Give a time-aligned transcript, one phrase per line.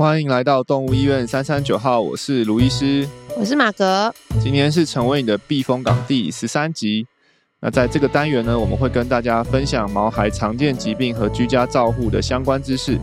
[0.00, 3.06] 欢迎来到动物医院三三九号，我是卢医师，
[3.36, 4.10] 我是马格。
[4.42, 7.06] 今天是成为你的避风港第十三集。
[7.60, 12.98] 那在这个单元呢，我们会跟大家分享毛孩常见疾病和居家照护的相关知识，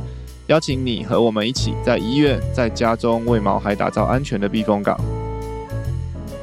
[0.47, 4.99] 邀请你和我们一起在医院、在家中为毛孩打造安全的避风港。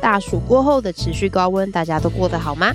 [0.01, 2.73] 大暑过后的持续高温，大家都过得好吗？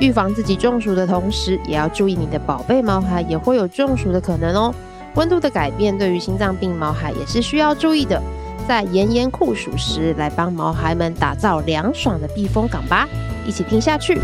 [0.00, 4.74] 预防自己中暑的同时，也要注意你的宝贝毛孩也会有中暑的可能哦。
[5.18, 8.22] 温度的改变对于心脏病毛孩也是需要注意的，
[8.68, 13.08] 在炎炎酷暑时，来帮毛孩们打造凉爽的避风港吧！
[13.44, 14.16] 一起听下去。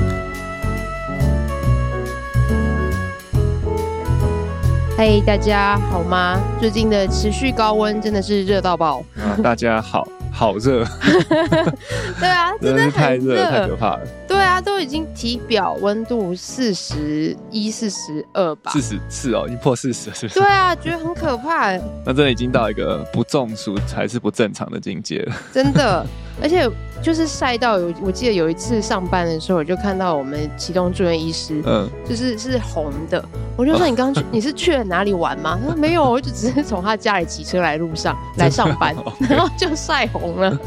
[4.96, 6.40] 嘿，hey, 大家好吗？
[6.60, 9.00] 最近的持续高温真的是热到爆。
[9.16, 10.06] 啊，大家好。
[10.30, 10.84] 好热，
[12.20, 14.00] 对啊，真的， 真的是太热太可怕了。
[14.26, 20.40] 对啊，都已经体表温度四十一、四十二吧，四十四哦，已经破四十了，是不是？
[20.40, 21.72] 对啊，觉得很可怕。
[22.04, 25.36] 那真的已经到一个不中暑才是不正常的境界了。
[25.52, 26.06] 真的，
[26.42, 26.68] 而且。
[27.02, 33.22] 就是晒到有，我记得有一次上班的时候，我就看到我们启动住院医师，嗯，就是是红的。
[33.58, 35.58] 我就说你刚刚去， 你是去了哪里玩吗？
[35.60, 38.96] 他说没有，我就只是从他家里骑车来路上 来上班，
[39.28, 40.58] 然后就晒红了。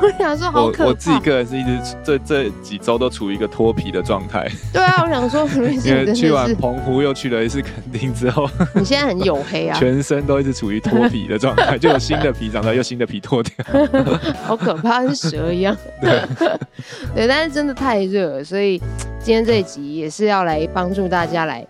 [0.00, 0.84] 我想说好可怕。
[0.84, 4.48] 我，我自己个人是一直这这几周都处于一个脱皮的状态。
[4.72, 5.46] 对啊，我想说，
[5.84, 13.52] 因为去完澎湖又去了一次垦丁之后，你现在很黝黑啊，全身都一直处于脱皮的状态，就有新的皮长出来，又新的皮脱掉，
[14.46, 15.76] 好可怕，跟蛇一样。
[16.00, 16.22] 对，
[17.14, 18.78] 对，但是真的太热了，所以
[19.18, 21.66] 今天这一集也是要来帮助大家来。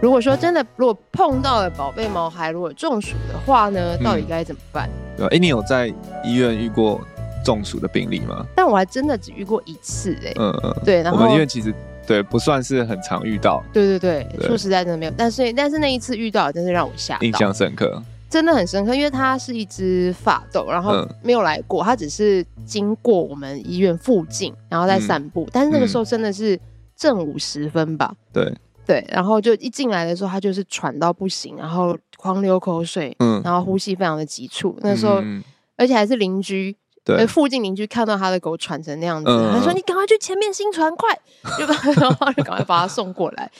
[0.00, 4.88] 如果说真的，如果碰到了宝贝毛孩如果中暑的话呢，到底该怎么办？
[4.88, 5.92] 嗯、对，哎、欸，你有在
[6.24, 6.98] 医院遇过
[7.44, 8.46] 中暑的病例吗？
[8.54, 11.74] 但我还真的只遇过一次、欸，哎，嗯嗯，对，然后我们医院其实
[12.06, 18.02] 对不算是很常遇到，对对对，对说实在真的没有，但是但是那一次遇到，真是让我吓到，印象深刻。
[18.28, 25.42] 真的很深刻，因为它是一只法斗，然后没有来过，它只是经过我们医院附近，然后在散步。
[25.46, 26.56] 嗯、但是那个时候真的是
[26.96, 28.14] 正午时分吧？
[28.32, 28.54] 对
[28.86, 34.78] 对，然后就一进来的时候，它就是喘到不行，然后狂流口水，嗯，然后呼吸非常的急促。
[34.80, 35.42] 那时候，嗯、
[35.76, 41.18] 而且还是邻居，对，附近邻居看到他的狗喘成那样子，他、嗯、说：“你赶快去前面新传快，
[41.96, 43.50] 然后就赶快把它送过来。”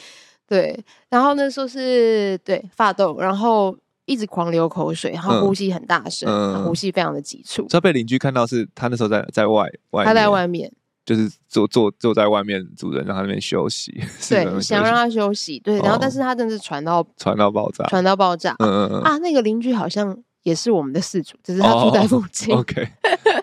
[0.49, 0.79] 对，
[1.09, 3.77] 然后那时候是对发抖，然后。
[4.07, 7.65] 一直狂流口水，然后呼吸很大声，嗯、呼吸非常的急促。
[7.71, 10.69] 他被邻居看到是，他那时候在在外外，他在外面，
[11.07, 14.03] 就是坐坐坐在外面，主人让他那边休息。
[14.29, 15.61] 对，想让他休息。
[15.61, 18.57] 对，然后但是他真的是传到传到爆炸，传到爆炸。
[18.59, 19.03] 嗯嗯嗯。
[19.03, 22.55] 啊，那个邻居好像也是我们的事主，只是他住在附近。
[22.55, 22.89] 哦、 OK。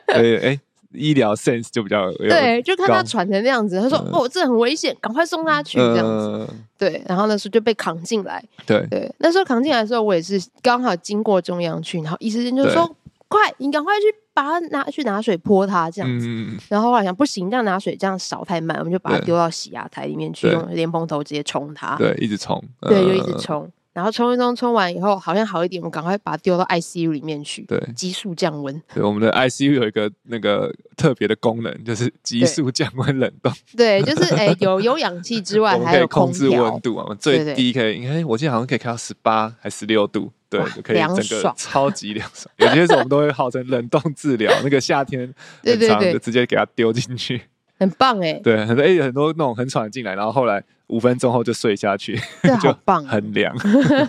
[0.07, 0.59] 对，哎。
[0.93, 6.47] 医疗 sense 就比较对，就看他喘成那样子，他说：“哦，这很危险，赶快送他去。”这样子，
[6.77, 7.03] 对。
[7.05, 9.13] 然后那时候就被扛进来，对对。
[9.19, 12.89] 那时候扛进来的时候，我也是刚好经过中央区，然后医生就说
[13.27, 16.27] ：“快，你赶快去把他拿去拿水泼他。”这样子。
[16.69, 21.95] 然后后来想不行，这样拿水这样扫太慢，我们就把他丢到洗牙台里面去，用莲蓬头直接冲他。
[21.97, 22.63] 对，一直冲。
[22.81, 23.69] 对，就一直冲。
[23.97, 28.79] 然后冲一冲，冲完以后好像好一点，我们赶快把它丢到 ICU 里面去，对，急速降温。
[28.93, 33.51] 对，我们的 ICU 有一个那个特别的功能，就是急速降温冷冻。
[33.75, 42.53] 对，就是哎，有有氧气之外， 还有控制温度啊，最低可以，你看我记得好像可以开到十八还十六度，对，可以整个超级凉爽。
[42.57, 45.21] 有些时候我们都会号称冷冻治疗，那个夏天
[45.65, 47.41] 很长，就直接给它丢进去。
[47.79, 52.19] 很棒哎，对，很多哎很多那种很喘进来，然后后来五分钟后就睡下去，
[52.61, 53.55] 就棒，很凉。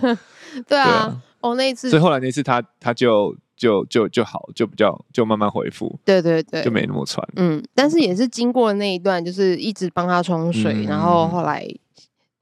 [0.67, 7.25] 对啊，哦那一次，所以后来那次他他就就就就好，就比较就慢慢恢复，对对对，就没那么喘。
[7.35, 11.67] 嗯，但是也是经过那一段，就是一直帮他冲水，然后后来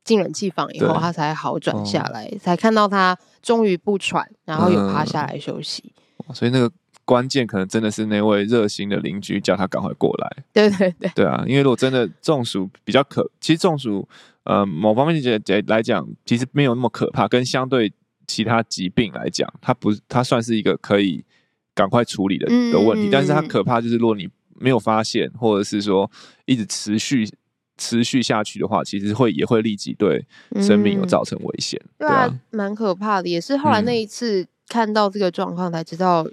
[0.04, 5.94] 进冷气房以后，他才好转下来，才看到他终于不喘，然后有趴下来休息。
[6.34, 6.72] 所以那个。
[7.08, 10.44] 关键可能真的是那位热心的邻居叫他赶快过来。
[10.52, 14.06] 对对对，对啊，因为如果真的中暑比较可，其实中暑
[14.44, 15.24] 呃某方面
[15.68, 17.94] 来讲，其实没有那么可怕，跟相对
[18.28, 21.24] 其他疾病来讲，它不它算是一个可以
[21.74, 23.08] 赶快处理的的问题。
[23.08, 24.28] 嗯、但是它可怕就是如果你
[24.60, 26.12] 没有发现，或者是说
[26.44, 27.26] 一直持续
[27.78, 30.26] 持续下去的话，其实会也会立即对
[30.62, 31.80] 生命有造成危险。
[31.86, 33.30] 嗯、对啊，蛮可怕的。
[33.30, 36.28] 也是后来那一次看到这个状况才知道。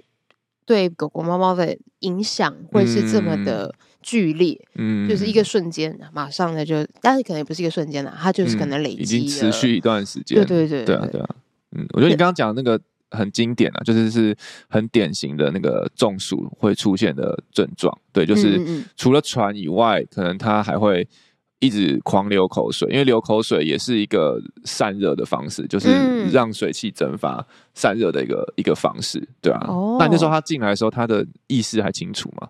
[0.65, 5.35] 对狗狗、猫猫的影响会是这么的剧烈，嗯，就是一。
[5.35, 11.19] 个瞬间，马上的就，但是可能也不是一个瞬间啦，它就是可能累积、嗯、已经持续一段时间，对对对，对啊对。
[11.19, 11.27] 啊，
[11.73, 12.81] 嗯，我觉得你刚刚讲的那个
[13.11, 14.33] 很经典啊，就是是
[14.69, 18.57] 很典型的那个中暑会出现的症状，对，就是
[18.95, 21.05] 除了喘以外，可能它还会
[21.59, 25.89] 一直狂流口水，因为流口水也是一个散热的方式，就是
[26.31, 29.65] 让水汽蒸发散热的一个一个方式，对啊。
[29.67, 32.47] 哦、那那时候他进来的时候，他的意识还清楚吗？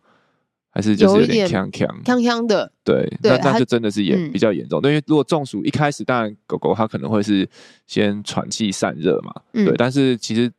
[0.72, 2.70] 还是就是有点呛呛呛呛的？
[2.84, 4.82] 对，对那那就真的是严比较严重。
[4.84, 7.48] 因为如果中暑一开始，当然狗狗它可能会是
[7.88, 9.74] 先喘气散热嘛，嗯、对。
[9.78, 10.52] 但是其实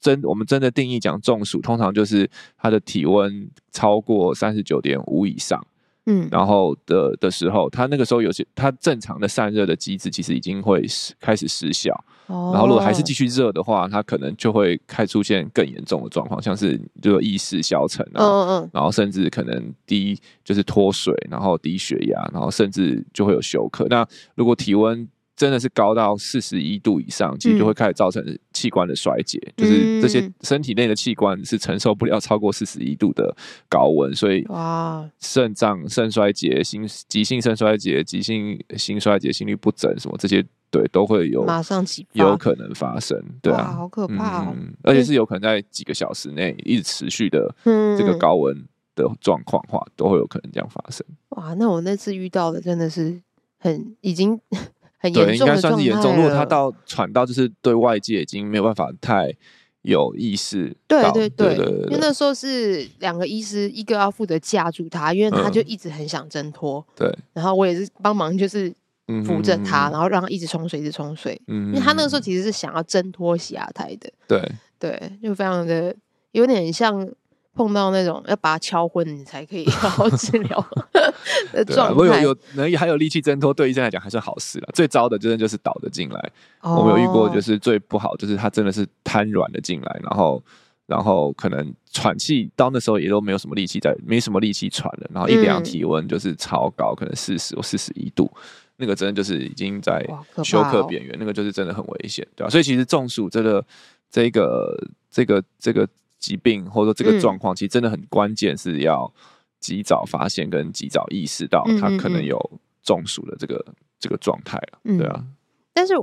[0.00, 5.62] 真我们真的定义讲中暑，通常就是它的体温超过三十九点五以上。
[6.10, 10.82] 嗯，然后的的时候，它那个时候有些它正常的散热的机制其实已经会
[11.20, 11.92] 开始失效。
[12.28, 23.86] 哦，然后如果还是继续热的话，它可能就会开出现更严重的状况，像是就意识消沉啊，嗯嗯，然后甚至可能低就是脱水，然后低血压，然后甚至就会有休克。
[23.90, 25.06] 那如果体温
[25.36, 28.22] 真的是高到四十一度以上，其实就会开始造成
[28.58, 33.32] 器官的衰竭，嗯、就是这些身体内的器官是承受不了超过四十一度的
[33.68, 48.56] 高温，所以哇，肾脏肾衰竭、心急性肾衰竭、急性心衰竭、心律不整什么这些，对，都会有马上起有可能发生，对啊，好可怕哦、嗯，而且是有可能在几个小时内一直持续的这个高温
[48.96, 51.06] 的状况话，都会有可能这样发生。
[51.30, 53.22] 哇，那我那次遇到的真的是
[53.58, 54.40] 很已经。
[54.98, 56.16] 很对，应该算是严重。
[56.16, 59.32] 如果他到喘到，就是对外界已经没有办法太
[59.82, 60.76] 有意识。
[60.86, 61.54] 对对对，
[61.86, 66.84] 因为那时候是两个医师，一个要负责架住他，因为他就一直很想挣脱。
[66.94, 67.10] 对。
[67.32, 68.74] 然后我也是帮忙，就是
[69.24, 71.40] 扶着他，然后让他一直冲水，一直冲水。
[71.46, 71.68] 嗯。
[71.68, 74.10] 因为他那个时候其实是想要挣脱洗牙台的。
[74.26, 74.52] 对。
[74.78, 75.94] 对，就非常的
[76.32, 77.08] 有点像。
[77.58, 80.66] 碰到那种要把它敲昏，你才可以 好好治疗
[81.52, 81.94] 的状态。
[81.94, 84.68] 我有有能还有力气挣脱，对医生来讲还是好事了。
[84.72, 86.32] 最糟的真的就是倒的进来。
[86.60, 90.40] 哦、我们有遇过，就是最不好，就是他真的是瘫软的进来，然后
[90.86, 95.10] 然后可能喘气到那时候也都没有什么力气在，没什么力气喘了。
[95.12, 98.30] 然后一量体温就是超高，可能四十或四十一度，
[98.76, 100.06] 那个真的就是已经在
[100.44, 102.50] 休克边缘，哦、那个就是真的很危险，对吧、啊？
[102.50, 103.64] 所以其实中暑这个
[104.08, 105.88] 这个这个这个。
[106.18, 109.12] 疾病或者说这个状况，其实真的很关键，是要
[109.60, 112.38] 及早发现跟及早意识到他可能有
[112.82, 113.64] 中暑的这个
[113.98, 115.24] 这个状态了，对啊。
[115.72, 115.94] 但是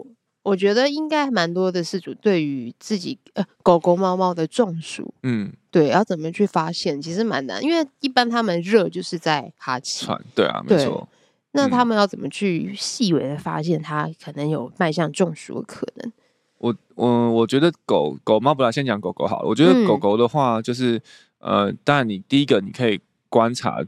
[0.44, 11.10] 我觉得应该蛮多的饲主对于自己呃狗狗猫猫的中暑，嗯，对，要怎么去发现，其实蛮难，因为一般他们热就是在哈气，对啊，没错。
[11.52, 16.12] 那他们要怎么去细微的发现他可能有迈向中暑的可能？
[16.58, 19.48] 我我我觉得狗狗猫不来，先讲狗狗好了。
[19.48, 20.98] 我觉得狗狗的话，就是、
[21.40, 23.00] 嗯、呃，当然你第一个你可以
[23.30, 23.84] 观察，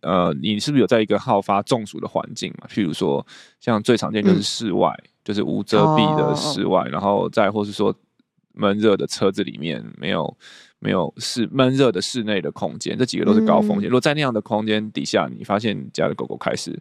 [0.00, 2.66] 呃，你是不是有在一个好发中暑的环境嘛？
[2.68, 3.24] 譬如说，
[3.60, 7.94] 像最常见就是室外，嗯、就是无遮蔽的室外，哦、然后再或是说
[8.54, 10.36] 闷热的车子里面，没有
[10.78, 13.88] 没有室闷热的室内的空间，这几个都是高风险。
[13.88, 16.80] 嗯、如果在那样的空间底下，你发现你家的狗狗开始。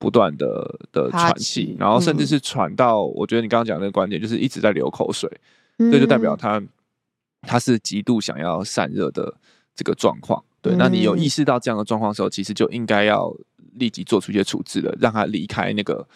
[0.00, 5.30] 不断的的喘气，然后甚至是喘到，嗯、我觉得你刚刚讲的那个观点就是一直在流口水，
[5.76, 6.60] 这、嗯、就代表他
[7.42, 9.32] 他是极度想要散热的
[9.74, 10.42] 这个状况。
[10.62, 13.30] 对，嗯、那你有意识到这样的状况的时候，其实就应该要
[13.74, 16.08] 立即做出一些处置了，让他离开那个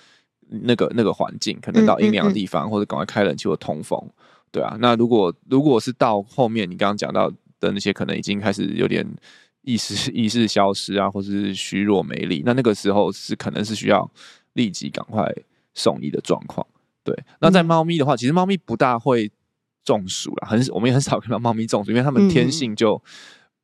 [0.48, 4.02] 那个那个环境，可能到阴凉的地方，嗯嗯嗯或者赶快开冷气或通风。
[4.50, 9.06] 对啊，那如果如果是到后面你刚刚讲到的那些，可能已经开始有点。
[9.64, 14.08] 意识 意识消失啊，或是虚弱没力，那那个时候是可能是需要
[14.52, 15.26] 立即赶快
[15.74, 16.66] 送医的状况。
[17.02, 19.30] 对，那在猫咪的话，其实猫咪不大会
[19.84, 23.02] 中暑了，很我们也很少 看到猫咪中暑，因为它们天性就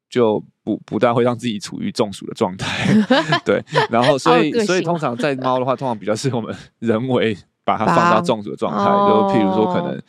[0.08, 2.92] 就不不大会让自己处于中暑的状态。
[3.44, 10.02] 对，然后所以所以通常在猫的话，通常比较是我们人为把它放到中暑的状态，就譬如说可能。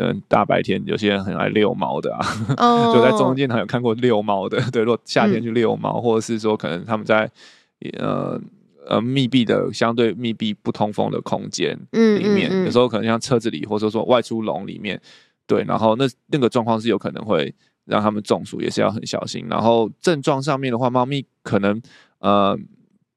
[0.00, 2.20] 嗯，大白天有些人很爱遛猫的啊
[2.56, 2.94] ，oh.
[2.94, 4.60] 就在中间还有看过遛猫的。
[4.70, 7.28] 对，如果夏天去遛猫，嗯、或者是说可能他们在
[7.98, 8.40] 呃
[8.86, 15.00] 呃密闭的相对密闭不通风的空间里面，嗯嗯嗯、有时候可能像车子里，或者说外出笼里面，
[15.46, 17.52] 对，然后那那个状况是有可能会
[17.84, 19.46] 让他们中暑，也是要很小心。
[19.50, 21.80] 然后症状上面的话，猫咪可能
[22.20, 22.56] 呃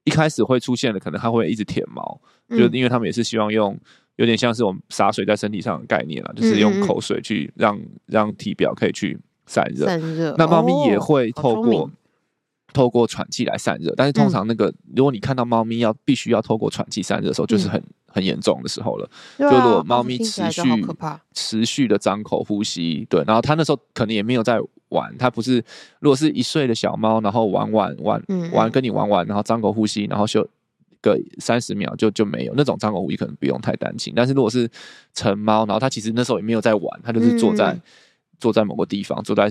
[0.03, 2.19] 一开始会出现的，可能它会一直舔毛，
[2.50, 3.77] 嗯、就因为他们也是希望用。
[4.17, 9.85] 有点像是我们洒水在身体上的概念了，就是用口水去让让体表可以去散热。
[9.85, 10.35] 散热。
[10.37, 11.91] 那猫咪也会透过、哦、
[12.73, 19.09] 透过喘气来散热，但是通常那个、嗯、如果你看到猫咪要必须要透过喘气散热的时候，就是很、嗯、很严重的时候了。
[19.39, 20.61] 就如果猫咪持续
[21.33, 25.63] 持续的张口呼吸，对，然后它那时候可能也没有在玩，它不是
[25.99, 30.47] 如果是一岁的小猫，然后玩玩玩玩跟你玩玩，然后张口呼吸，然后就。
[31.01, 34.13] 个三十秒就就没有那种张口呼吸，可能不用太担心。
[34.15, 34.70] 但是如果是
[35.13, 37.81] 成猫，然后它其实那时候也没有在玩，它就是坐在、嗯、
[38.39, 39.50] 坐在某个地方，坐在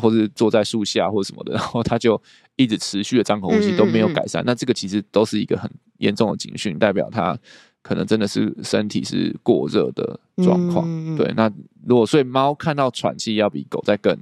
[0.00, 2.20] 或是坐在树下或者什么的，然后它就
[2.56, 7.38] 一直持续的张口呼吸都没有改善，那这个其实都是一个很严重的警讯，代表它
[7.80, 11.16] 可能真的是身体是过热的状况。
[11.16, 11.50] 对，那
[11.86, 14.14] 如果所以猫看到喘气要比狗在更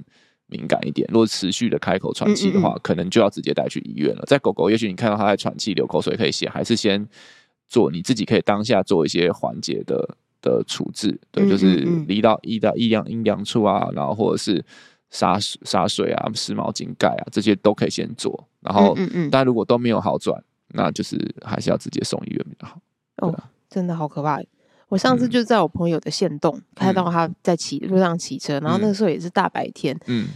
[0.49, 4.23] 敏感一点，如果持续的开口喘气的话，嗯嗯嗯，可能就要直接带去医院了。
[4.27, 7.07] 在狗狗，也许你看到它在喘气、流口水，可以先还是先
[7.67, 11.67] 做你自己可以当下做一些缓解的的处置，对，就是
[12.07, 14.63] 离到医到医疗阴凉处啊，然后或者是
[15.09, 18.47] 洒洒水啊、湿毛巾盖啊，这些都可以先做。
[18.61, 22.79] 然后，嗯嗯，但如果都没有好转，那就是还是要直接送医院比较好。
[23.17, 24.41] 哦，真的好可怕！
[24.89, 30.25] 我上次就在我朋友的县洞、嗯、看到他在骑路上骑车，然后那个时候也是大白天，嗯。
[30.25, 30.27] 嗯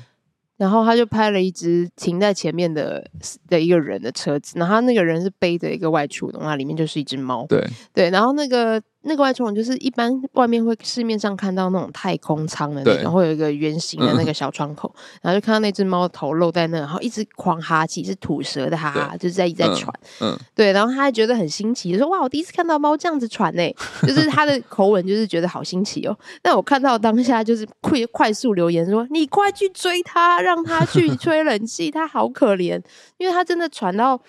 [0.56, 3.06] 然后他就拍了一只停在前面的
[3.50, 7.46] 的一个人的车子，然后他那个人是背着一个外出笼，那里面就是一只猫。
[7.48, 8.82] 对对，然后那个。
[9.06, 19.94] 那个外出笼就是一般外面会市面上看到那种太空舱的那种，会有一个圆形的那个小窗口，嗯、然后就看到那只猫头露在那，然后一直狂哈气，是吐舌的哈哈，就是在一直在喘。
[20.22, 23.76] 嗯，对，然后他还觉得很新奇，就说哇，我第一次看到猫这样子喘呢，
[24.08, 26.18] 就是他的口吻就是觉得好新奇哦。
[26.44, 32.82] 那我看到当下就是快快速留言说，你快去追它，让它去吹冷气，它好可怜，
[33.18, 34.20] 因为它真的喘到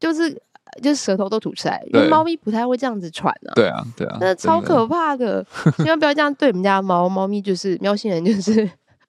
[0.00, 0.42] 就是。
[0.82, 3.52] 就是舌头都吐出来，因为猫咪不太会这样子喘啊。
[3.54, 5.44] 对啊，对啊，那超可怕的，
[5.78, 7.08] 千万不要这样对我们家猫。
[7.08, 8.52] 猫咪就是喵星人，就是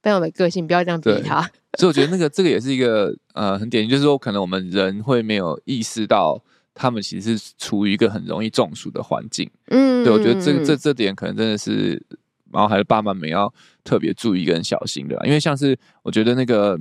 [0.01, 1.41] 非常的个性，不要这样对它。
[1.77, 6.41] 所以我觉得那个这个也是一个呃很典型，就是说可能我们人会没有意识到，
[6.74, 9.50] 他们其实是处于一个很容易中暑的环境。
[9.67, 12.01] 嗯，对，我觉得这这这点可能真的是
[12.50, 16.79] 毛孩的爸妈们要特别注意跟小心的，因为像是我觉得那个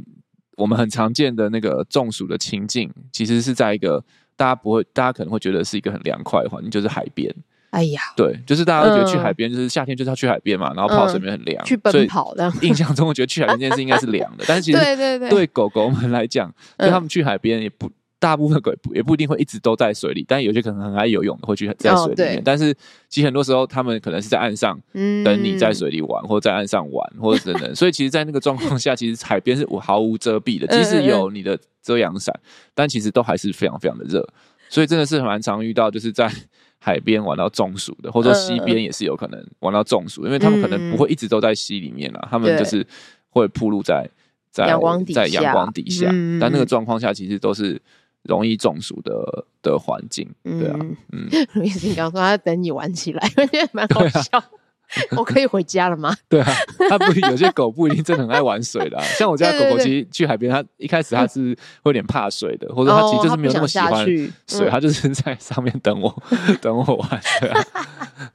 [0.57, 4.05] 我们很常见的那个中暑的情境，其实是在一个。
[4.37, 7.35] 大家不会，大家可能会觉得是一个很凉快的环境，就是海边。
[7.71, 12.50] 哎呀，对，就是大家都觉得去海边，就是夏天就是要去海边嘛，然后泡水面很凉，去奔跑的。
[12.62, 17.90] 印象中，我觉得去海边这件事应该是凉的，但是其实 对对对，对狗狗们来讲，对他们去海边也不。
[18.19, 22.39] 大部分鬼也不，一定会一直都在水里，但有些可能很爱游泳的会去在水里面。
[22.39, 22.75] 哦、但是
[23.11, 24.79] 其实很多时候他们可能是在岸上
[25.23, 27.73] 等你在水里玩，嗯、或者在岸上玩，或者等等。
[27.77, 32.35] 所以其实，在那个状况下，其实海边是毫无遮蔽的，即使有你的遮阳伞，
[32.75, 34.27] 但其实都还是非常非常的热。
[34.71, 36.33] 所以真的是蛮常遇到，就是在
[36.79, 42.85] 海边玩到中暑的，或者说溪边也是有可能玩到中暑，因为他们可能不会一直都在溪里面啊，他们就是
[43.29, 44.09] 会暴露在
[44.51, 47.79] 在阳光底下，在阳光底下，嗯、但那个状况下其实都是。
[48.28, 50.78] 容易中暑的的环境，对啊，
[51.12, 54.42] 嗯，卢医师刚说他等你玩起来， 我觉得蛮好笑。
[55.18, 56.16] 我可以回家了吗？
[56.28, 56.52] 对啊，
[56.88, 61.52] 他不有些狗不一定真的很爱玩水的， 像我家狗狗其实去海边，它一开始它是
[61.83, 64.06] 会有点怕水的，或者它其实就是没有那么喜欢
[64.47, 66.23] 水，它就是在上面等我
[66.61, 67.64] 等我玩，对啊，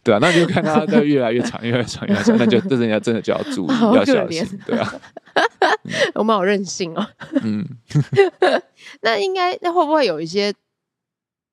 [0.03, 4.93] 对啊，那就看它在越来越长，越来越长，越来越长，那就这人家真的就要注意，要小心，对啊，
[6.15, 7.07] 我们好任性哦，
[7.43, 7.65] 嗯。
[9.01, 10.53] 那应该，那会不会有一些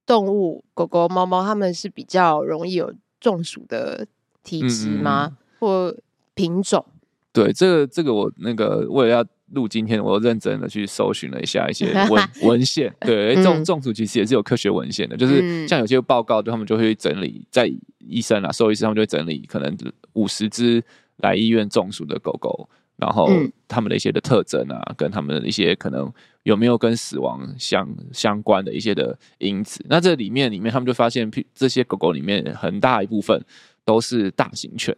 [0.06, 4.06] 动物，狗狗、猫猫，它们是比较容易有中暑的
[4.42, 5.26] 体质吗？
[5.26, 5.96] 嗯、或
[6.34, 6.84] 品种？
[7.32, 12.94] 对，这个这个我那个为了要录今天，我认真的去搜寻了一下一些文 文献。
[13.00, 19.76] 对，中中暑其实也是有科学文献的，就是像有些报告，就他们就会整理，在医生啊、兽医师他们就会整理，可能
[20.14, 20.82] 五十只
[21.18, 22.68] 来医院中暑的狗狗。
[22.98, 23.30] 然后
[23.66, 26.12] 他们的一些的特征啊，嗯、跟他们的一些可能
[26.42, 33.42] 有没有跟死亡相相关的一些的因子，那这里面里面他们就发现，这些狗狗里面很大一部分
[33.84, 34.94] 都是大型犬，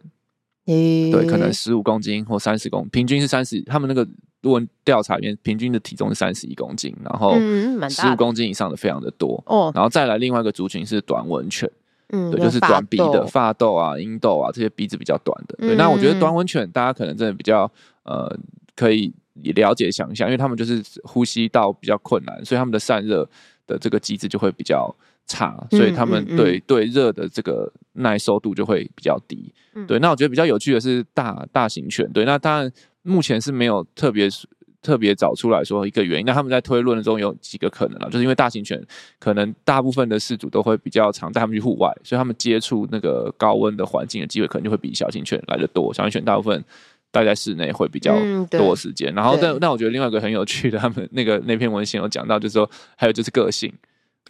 [0.65, 4.03] 欸、对，可能十五公斤或三十公，平均是三十，他们那个
[4.41, 7.35] 论文调查里面平均的体重是三十一公斤，然后
[7.87, 11.69] 十五公斤以上的非常的多，哦，然后再来另外一个族群是短吻犬。
[12.11, 15.55] 嗯，对，就是短鼻的发豆啊、鹰豆啊，这些鼻子比较短的。
[15.57, 17.71] 对，嗯、那我觉得短吻犬大家可能真的比较
[18.03, 18.33] 呃
[18.75, 23.27] 可以了解想象，因为他们就是呼吸道比较困难，所以他们的散热
[23.65, 24.93] 的这个机制就会比较
[25.25, 29.51] 差，所以他们对、嗯嗯、对热的这个耐受度就会比较低。
[29.73, 32.71] 嗯、对，那我觉得比较有趣的是大大型犬，对，那当然
[33.03, 34.29] 目前是没有特别。
[34.81, 38.81] 特别找出来说一个原因，那他们在推论中有几个可能啊，就是因为大型犬
[39.19, 45.93] 可能大部分的饲主都会比较常带他们去户外，所以他们接触那个高温的环境的机会可能就会比小型犬来的多。
[45.93, 46.63] 小型犬大部分
[47.11, 48.15] 待在室内会比较
[48.49, 49.13] 多时间。
[49.13, 53.71] 嗯、然后但，但但我觉得另外一个很有趣的，他们那个那篇文献有讲到，就是说还有就是个性，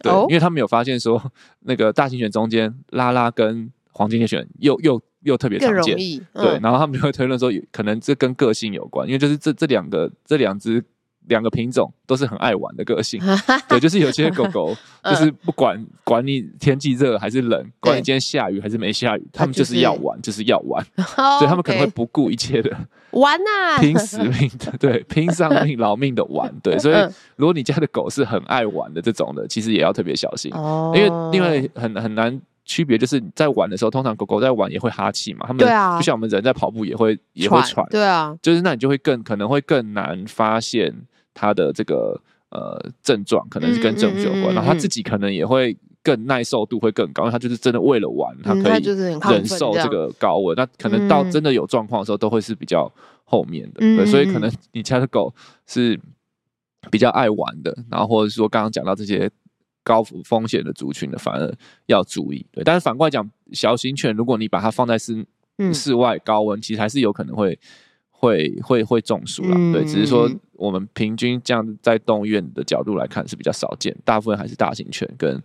[0.02, 1.22] 对，哦、因为他们有发现说
[1.60, 5.00] 那个大型犬中间拉拉跟黄金猎犬又又。
[5.24, 5.96] 又特别常见，
[6.32, 10.84] 嗯、对，然后他们就会推论说，可能这跟个性有关，因为就是这这两个这两只
[11.28, 13.22] 两个品种都是很爱玩的个性，
[13.70, 20.84] 对，就是有些狗狗 就是不管管你天气热还是冷，管你今天下雨还是没下雨，他们就是要玩，就是要玩，
[21.38, 22.76] 所以他们可能会不顾一切的
[23.12, 26.96] 玩呐，拼死命的，对，拼上命劳命的玩，对，所以
[27.36, 30.50] 如果你家的狗是很爱玩的这种的，其实也要特别小心，
[30.96, 32.40] 因为因为很很难。
[32.72, 35.58] 区别就是在玩的时候，通常狗狗在玩也会哈气嘛，它们
[35.98, 40.90] 不像我们人在跑步也会也会喘，对啊，就是那你就会更可能会更难发现
[41.34, 42.18] 它的这个
[42.50, 48.82] 呃症状，可能是跟症状有关，然后它自己可能也会更耐受度会更高，因为他就是真的为了玩，他可以
[49.30, 52.90] 忍受这个高温，那可能到真的有状况的时候，都会是比较
[53.24, 55.34] 后面的，对，所以可能你家的狗
[55.66, 56.00] 是
[56.90, 59.30] 比较爱玩的，然后或者说刚刚讲到这些。
[59.82, 61.52] 高风险的族群的反而
[61.86, 62.62] 要注意，对。
[62.62, 65.26] 但是反过来讲，小型犬如果你把它放在室
[65.72, 67.58] 室外高温，其实还是有可能会
[68.10, 69.56] 会会会中暑啦。
[69.72, 75.42] 对，只是说我们平均这样在动物院的角度来看是比较少见，大部分还是大型犬跟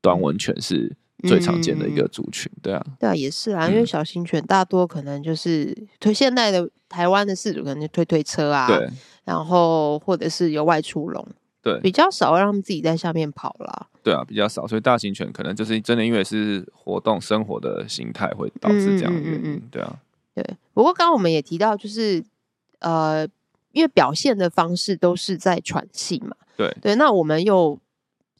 [0.00, 0.94] 短吻犬是
[1.26, 2.84] 最常见的一个族群，对啊。
[3.00, 8.88] 对啊，也是啊，因为小型犬大多可能就是推现在的台湾的饲主可能就推推车啊，对，
[9.24, 11.26] 然后或者是有外出笼。
[11.72, 13.86] 对，比较少让他们自己在下面跑啦。
[14.02, 19.40] 对啊，比较少，所以大型犬可能就是真的，因为是活动生活的形态，会导致这样的原因。
[19.40, 19.96] 嗯嗯嗯对啊，
[20.34, 20.44] 对。
[20.72, 22.24] 不过刚刚我们也提到，就是
[22.78, 23.26] 呃，
[23.72, 26.34] 因为表现的方式都是在喘气嘛。
[26.56, 27.78] 对对，那我们又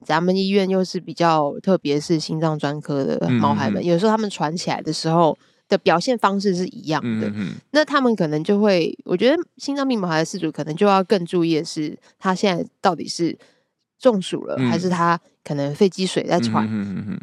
[0.04, 5.36] 咱们医院又是比较，特别是心脏专科的毛孩们，嗯嗯有时候他们喘起来的时候。
[5.68, 13.36] 的表现方式是一样的，嗯、那他们可能就会，我觉得心脏病毛孩的事主可能就要更注意的是，他现在到底是
[13.98, 16.66] 中暑了，嗯、还是他可能肺积水在喘，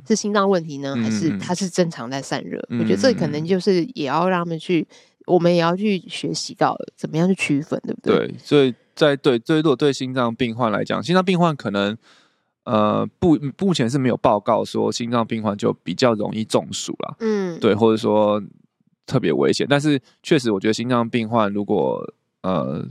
[0.08, 2.64] 是心脏问题呢，还是他是正常在散热？
[2.70, 4.88] 嗯、我觉得这可能就是也要让他们去，
[5.26, 8.28] 我们也要去学习到怎么样去区分，对不对？
[8.28, 11.98] 对，所以在对对，如果对心脏病患来讲，心脏病患可能。
[12.66, 18.42] 呃，不，目前是没有报告说心脏病患就比较容易中暑啦，嗯，对，或者说
[19.06, 19.66] 特别危险。
[19.70, 22.04] 但是确实，我觉得心脏病患如果
[22.42, 22.86] 呃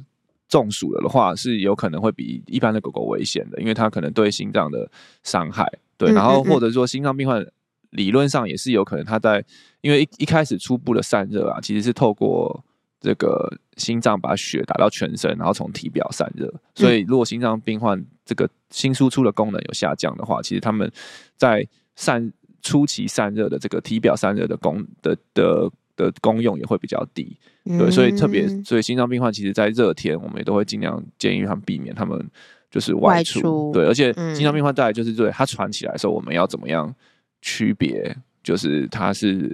[0.48, 4.90] 中暑了的话，是有可能会比一般的狗狗危险的，因为它可能对心脏的
[5.22, 7.46] 伤害，对，然后或者说心脏病患
[7.90, 9.44] 理论上也是有可能它在
[9.82, 12.64] 因为一一开始初步的散热啊，其实是透过。
[13.00, 16.50] 这个心脏把血打到全身，然后从体表散热。
[16.74, 20.90] 所以，如果心脏病患这个新输出的功能有下降的话，其实他们
[21.36, 22.32] 在散
[22.62, 27.36] 初期散热的这个体表散热的功的的的功用也会比较低。
[27.64, 32.22] 对，所以特别，所以心脏病患其实，在热天，我们也都会尽量建议他们避免他们
[32.70, 33.38] 就是外出。
[33.38, 36.94] 外出对，而且心脏病患再来就是对他喘起来的时候，我们要怎么样
[37.40, 38.16] 区别？
[38.44, 39.50] 就是它是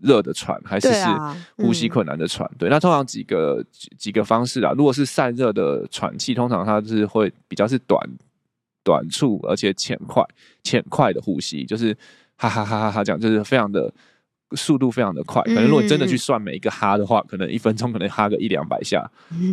[0.00, 1.06] 热的喘，还是是
[1.56, 2.46] 呼吸困难的喘？
[2.58, 4.72] 对，啊嗯、对，那通常几个几几个方式啊。
[4.76, 7.98] 如果是散热的喘气，通常它是会比较是短
[8.82, 10.22] 短促，而且浅快
[10.64, 11.96] 浅快的呼吸，就是
[12.36, 13.90] 哈哈哈哈哈讲，就是非常的
[14.56, 15.40] 速度非常的快。
[15.44, 19.08] 可能如果你真的去算每一个哈的话，可能一分钟可能哈个一两百下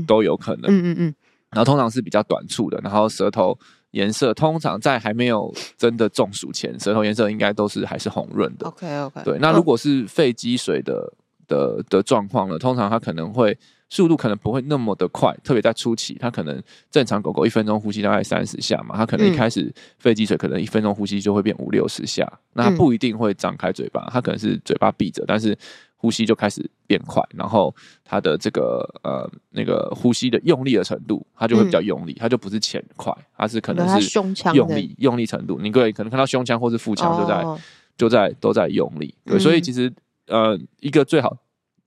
[0.08, 0.72] 都有可能。
[0.72, 1.16] 嗯嗯嗯。
[1.52, 3.58] 然后通常是比较短促的，然后舌头。
[3.96, 8.68] 颜色通常在还没有真的中暑前，舌头颜色应该都是还是红润的。
[8.68, 9.22] OK OK。
[9.24, 11.14] 对，那如果是肺积水的
[11.48, 12.60] 的的状况呢？
[12.60, 13.58] 通常它可能会
[13.90, 25.58] 速度可能不会那么的快，特别在初期，它可能正常狗狗一分钟呼吸大概三十下嘛，它可能一开始肺积水可能一分钟呼吸就会变五六十下，那它不一定会张开嘴巴，它可能是嘴巴闭着，但是。
[26.06, 35.58] 呼吸就开始变快，然后他的这个呃那个呼吸的用力的程度，他就会比较用力，嗯、它就不是浅快，他是可能是用力胸腔用力用力程度。
[35.60, 37.60] 你各位可能看到胸腔或是腹腔就在、哦、
[37.98, 39.92] 就在都在用力，对，嗯、所以其实
[40.28, 41.36] 呃一个最好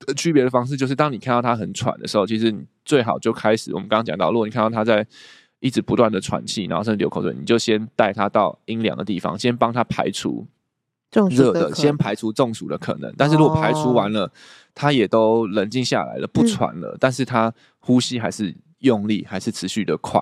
[0.01, 5.07] 的区别的方式就是，当你看到他很喘的时候，其实你最好就开始我们刚刚讲到，如果你看到他在
[5.61, 10.45] 一直不断的喘气，然后甚至流口水，你就先带他到阴凉的地方，先帮他排除。
[11.31, 14.31] 热的，先排除中暑的可能，但是如果排除完了，
[14.75, 20.21] 他也都冷静下来了，不喘了，但是他呼吸还是用力，还是持续的快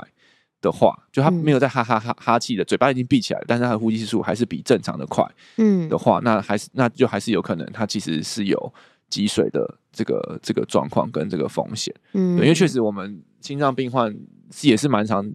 [0.61, 5.89] 的话，就他没有在哈哈哈哈气的，嘴巴已经闭起来，但是他的呼吸次数还是比正常的快，嗯。
[5.89, 8.73] 的话，那还是那就还是有可能他其实是有
[9.09, 14.17] 积水的这个这个状况跟这个风险，嗯，因为确实我们心脏病患
[14.63, 15.29] 也是蛮常。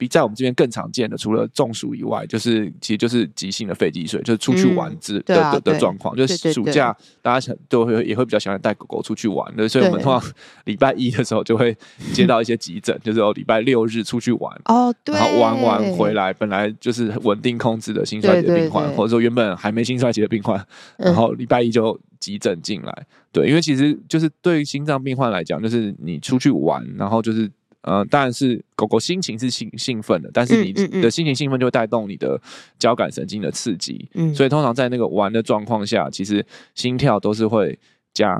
[0.00, 6.16] 比在我们这边更常见的，除了中暑以外，就是其实就是急性的肺积水，就是出去玩之的的的状况。
[6.16, 10.32] 就是暑假大家都会也会比较喜欢带狗狗出去玩的，所以我们通常
[10.64, 11.76] 礼拜一的时候就会
[12.14, 23.06] 接到一些急诊，就是哦礼拜六日出去玩哦，然后玩完回来，本来就是稳定控制的心衰竭病患，或者说原本还没心衰竭的病患，然后礼拜一就急诊进来。
[23.30, 27.50] 对，因为其实就是对于心脏病患来讲，就是你出去玩，然后就是。
[27.82, 32.40] 呃，当然是狗狗心情是兴兴奋的，但是你的心情兴奋就会带动你的
[32.78, 37.78] 交感神经的刺激，嗯，所以通常在那个玩的状况下，其实心跳都是会
[38.12, 38.36] 加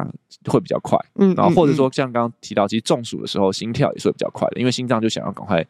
[0.47, 5.67] 会比较快，嗯，然后或者说像刚刚提到，其实中暑的时候心跳也是会比较快的，因为心脏就想要赶快。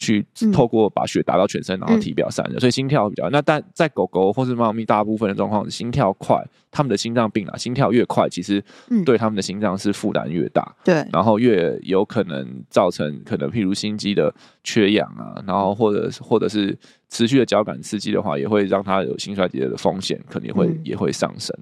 [0.00, 3.28] 去透过把血打到全身，然后体表散热，嗯、所以心跳比较。
[3.28, 8.64] 那但在狗狗或是猫咪大部分的状况，心跳快，它们的心脏病啊，心跳越快，其实
[9.04, 10.74] 对它们的心脏是负担越大。
[10.82, 14.34] 对、嗯，然后越有可能造成可能譬如心肌的
[14.64, 16.76] 缺氧啊，然后或者或者是
[17.10, 21.54] 持续的交感刺激的话，也会让它有心衰竭的风险，可能会、嗯、也会上升。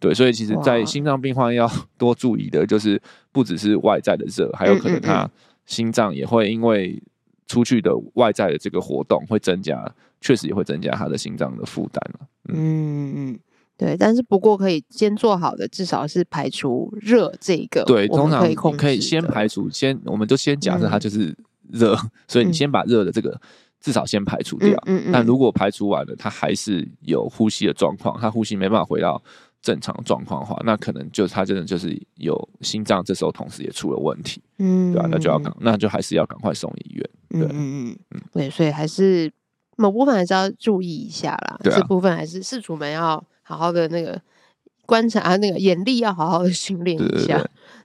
[0.00, 5.30] 对，所以其实，在心脏病患要多注意的，就是不只是外在的热，还有可能它
[5.66, 7.00] 心脏也会因为。
[7.46, 9.88] 出去的外在的这个活动会增加，
[10.20, 12.02] 确实也会增加他的心脏的负担。
[12.48, 13.38] 嗯嗯，
[13.76, 17.84] 对，但是不过可以先做好的，至少是排除热这个。
[17.84, 21.36] 对，通常可以先排除，先我们就先假设它就是
[21.70, 23.40] 热，嗯、所以你先把热的这个
[23.80, 24.70] 至少先排除掉。
[24.86, 25.02] 嗯嗯。
[25.06, 29.22] 嗯，但如果排除完了，它还是有呼吸的状况，它呼吸没办法回到。
[29.66, 35.08] 正常状况的话，那可能就他真的就是有心脏，这时候同时也出了问题，嗯，对吧、啊？
[35.10, 37.50] 那就要赶，那就还是要赶快送医院，对，嗯
[37.88, 39.28] 嗯嗯，对，所以还是
[39.76, 44.22] 某部分还是要注意一下啦，对啊、这部分还是事主们要好好的那个
[44.86, 47.38] 观察，那个眼力要好好的训练一下，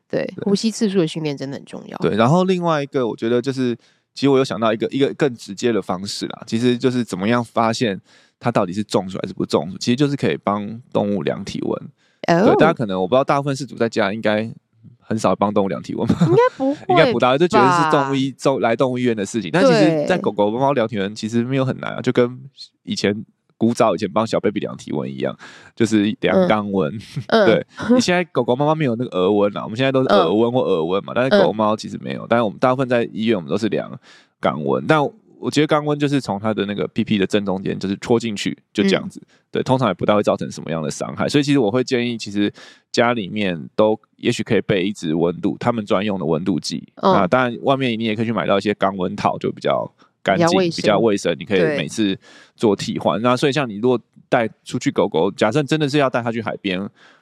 [0.07, 1.97] 对，对，对，对，呼吸次数的训练真的很重要。
[1.97, 3.75] 对，然后另外一个，我觉得就是，
[4.13, 7.99] 其实我有想到一个一个更直接的方式啦，其实就是怎么样发现。
[8.41, 9.77] 它到底是中暑还是不中暑？
[9.77, 11.81] 其实就是可以帮动物量体温。
[12.27, 12.47] Oh.
[12.47, 14.51] 对，大家可能我不知道，大部分饲主在家应该
[14.99, 16.15] 很少帮动物量体温吧？
[16.27, 19.51] 应该不 会，应该不大，就觉得是动物医中来动物医院的事情。
[19.53, 22.39] 但其实，在狗狗、猫猫量体温其实没有很难啊，就跟
[22.81, 23.23] 以前
[23.57, 25.37] 古早以前帮小 baby 量体温一样，
[25.75, 26.91] 就是量肛温。
[27.27, 32.25] 嗯、 对，你现在狗狗、猫猫没有那个额温啊，我们现在都是耳温或耳温嘛，但是狗猫其实没有。
[32.27, 33.91] 但是我们大部分在医院，我们都是量
[34.41, 34.99] 肛温，但。
[35.41, 39.19] 我觉得肛温就是从它的那个屁屁的正中间，就是戳进去，就这样子。
[39.23, 41.27] 嗯、对，通常也不大会造成什么样的伤害。
[41.27, 42.53] 所以其实我会建议，其实
[42.91, 46.87] 家里面都也许可以备一支温度，他们专用的温度计。
[46.97, 52.17] 哦、那当然，外面你也可以去买到一些肛温套，就比较干净、比较卫生，你可以每次
[52.55, 53.21] 做替换。
[53.21, 53.99] 那所以像你如果
[54.29, 56.79] 带出去狗狗，假设真的是要带它去海边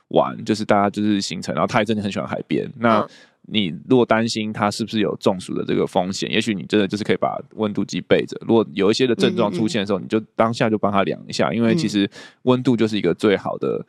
[0.10, 3.08] 玩，就是大家就是行程，然后它也真的很喜欢海边，那。
[3.50, 8.38] 嗯你如果担心它是不是有中暑的这个风险，也许你真的就是可以把温度计备着。
[8.48, 12.10] 如果有一些的症状出现的时候，嗯嗯，你就当下就帮他量一下，因为其实
[12.44, 13.86] 温度就是一个最好的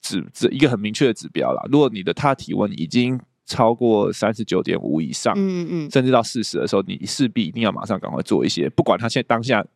[0.00, 1.62] 指指一个很明确的指标啦。
[1.70, 9.66] 如果你的他体温已经超过三十九点五以上，嗯嗯，甚至到四十的时候，你势必一定要马上赶快做一些，不管他现在当下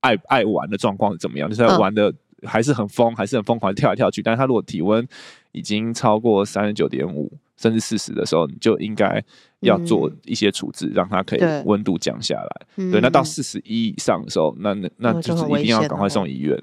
[0.00, 5.06] 爱爱玩的状况是怎么样，就是他玩的还是很疯，还是很疯狂跳来跳去，但是他如果体温
[5.52, 7.32] 已经超过三十九点五。
[7.58, 9.22] 甚至四十的时候，你就应该
[9.60, 12.66] 要做一些处置，嗯、让它可以温度降下来。
[12.74, 16.58] 对，对，那到四十一以上的时候，那那那就是一定要赶快送医院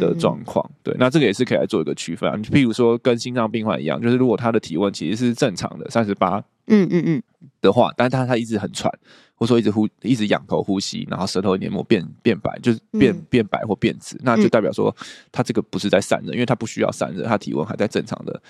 [0.00, 0.64] 的状况。
[0.70, 2.36] 嗯、对，那这个也是可以来做一个区分啊。
[2.38, 7.22] 譬如说，跟心脏病患一样，就是如果他的体温其实是正常的三十八，嗯嗯嗯。
[7.60, 8.92] 的话，但是他他一直很喘，
[9.34, 14.94] 或者说一直呼一直仰头呼吸，然后舌头黏膜变变白，就是变变白或变紫，那就代表说
[15.32, 18.40] 他这个不是在散热，因为他不需要散热，他体温还在正常的。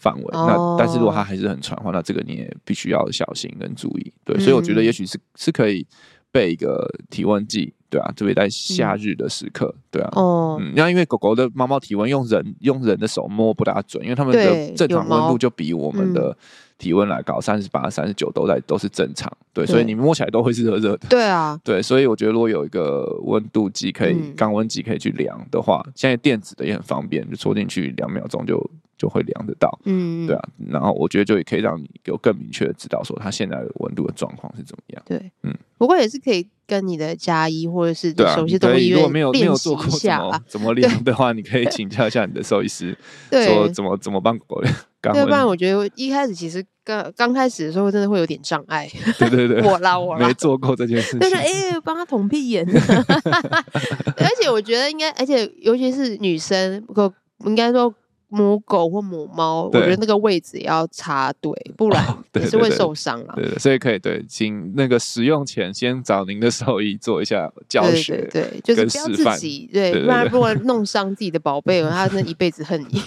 [0.00, 4.12] 范围，那但是如果他还是很喘的话，那这个你也必须要小心跟注意。
[4.24, 5.84] 对，所以我觉得也许是是可以
[6.30, 16.38] 备一个体温计，对啊，特别在夏日的时刻，对啊，哦，嗯，那因为狗狗的猫猫体温用人用人的手摸不大准，因为他们的正常温度就比我们的
[16.78, 28.70] 体温来高，三十八、三十九都在都是正常，对，所以你摸起来都会是热热的，对啊，对，所以我觉得如果有一个温度计可以肛温计可以去量的话，现在电子的也很方便，就戳进去两秒钟就。
[28.98, 35.02] 就会量得到，嗯，对啊，然后我觉得就也可以让你有更明确的知道说它现在的温度的状况是怎么样。
[35.06, 42.98] 对，嗯，不过也是可以跟你的家医或者是熟悉动物医院，如果没有没有做过怎么怎么量的话，你可以 请教一下你的兽医师，
[43.30, 44.74] 说怎么怎么帮狗量。
[45.02, 48.88] 要不然我觉得一开始其实刚刚开始的时候真的会有点障碍。
[49.18, 51.18] 对对对，我啦我啦，没做过这件事情。
[51.20, 52.66] 但是哎，帮他捅屁眼。
[54.18, 57.12] 而且我觉得应该，而且尤其是女生，不
[57.46, 57.94] 应该说。
[58.30, 63.32] 母狗或母猫，我觉得那个位置也要插对，不然 也是会受伤了。
[63.34, 73.00] 对，所以可以对，请那个使用前先找您的兽医做一下教学，对，对，对，就是不要自己对，不然如果弄伤自己的宝贝， 他那一辈子恨你。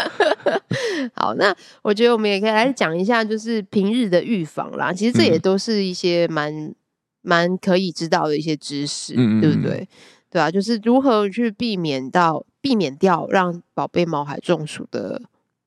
[1.14, 4.90] 好，那我觉得我们也可以来讲一下，就是平日的预防啦。
[4.90, 6.74] 其实这也都是一些蛮
[7.20, 9.86] 蛮可以知道的一些知识，嗯、对不对？
[10.30, 12.46] 对啊，就是如何去避免到。
[12.60, 15.22] 避免掉让宝贝毛孩中暑的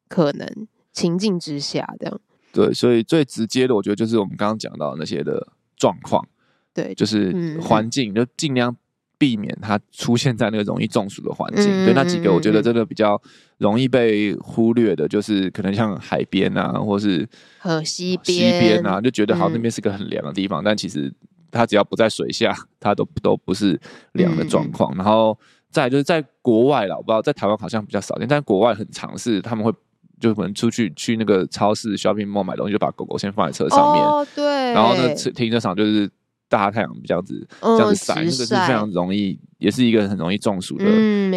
[0.08, 2.20] 可能情境之下，这样。
[2.52, 6.24] 对，所以最直接的，我觉得就是我们刚刚讲到那些的状况，
[6.72, 8.76] 对，就是环境，就尽量
[9.18, 11.66] 避免它出现在那个容易中暑的环境。
[11.66, 13.20] 对，那几个我觉得真的比较
[13.58, 17.28] 容易被忽略的，就是可能像海边啊，或是
[17.58, 21.12] 河溪边，溪边啊，就觉得好那边是个很凉的地方，但其实
[21.50, 24.96] 它只要不在水下，它都都不是凉的状况。
[24.96, 25.36] 然后
[25.74, 29.74] 再就是在国外了，我不知道在台湾好像比较少见，但国外很常是他们会。
[30.20, 36.10] 就可能出去去那个超市 shopping mall 买东西，就把狗狗先放在车上面，哦、对，然后呢，停车场就是
[36.48, 40.86] 大太阳这样子，嗯、这样子晒，那个是非常容易，也是一个很容易中暑的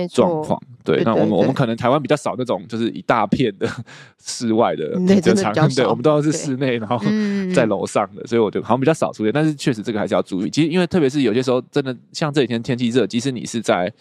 [0.07, 0.57] 状况。
[0.68, 3.68] 嗯、对，那我们我们可能台湾比较少那种，就是一大片的
[4.22, 6.96] 室外的停车场，对，我们都是室内，然后
[7.53, 9.33] 在楼上的，所以我觉得好像比较少出现。
[9.33, 10.51] 但是确实这个还是要注意。
[10.51, 13.92] 其实因为特别是有些时候，真的像这几天天气热，即使你是在。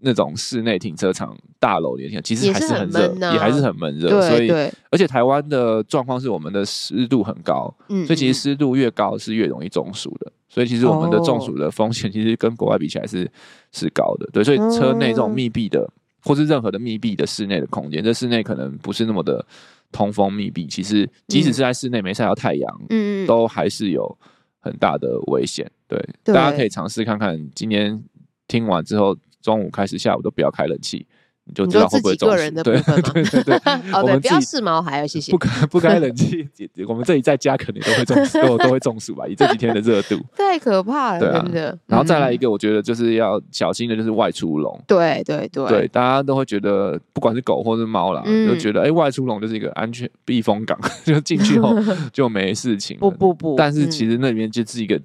[0.00, 4.08] 那种室内停车场大楼里面，其实还是很热，也还是很闷热。
[4.22, 4.50] 所以，
[4.90, 7.72] 而且台湾的状况是我们的湿度很高，
[8.06, 10.32] 所以其实湿度越高是越容易中暑的。
[10.48, 13.28] 所以其实我们的中暑的风险其实跟国外比起来是
[13.72, 14.28] 是高的。
[14.32, 15.88] 对，所以车内这种密闭的，
[16.22, 19.44] 或是任何的密闭的室内的空间，这室内可能不是那么的
[19.90, 20.66] 通风密闭。
[20.66, 24.16] 其实即使是在室内没晒到太阳，嗯，都还是有
[24.60, 25.70] 很大的危险。
[25.88, 27.38] 对，大家可以尝试看看。
[27.54, 28.00] 今天
[28.46, 29.16] 听完之后。
[29.48, 31.06] 中午开始，下午都不要开冷气，
[31.46, 32.36] 你就知道会不会中暑。
[32.62, 33.56] 对对对对，
[33.94, 35.32] 哦对，不要试毛孩，谢谢。
[35.32, 36.46] 不开 不开冷气，
[36.86, 39.26] 我们这里在家肯定都会中暑，都都会中暑吧？
[39.26, 41.78] 以这几天的热度，太可怕了，真的。
[41.86, 44.78] 然后再来一个，我觉得就是要小心的，就是外出笼。
[44.86, 51.74] 对对对，对，大家都会觉得，不管是狗或是猫啦，就觉得哎，外出笼就是一个安全避风港，就进去后
[52.12, 52.98] 就没事情。
[52.98, 55.00] 不不不，但是其实那里面就是一个。